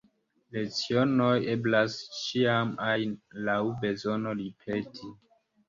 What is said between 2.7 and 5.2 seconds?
ajn laŭ bezono ripeti.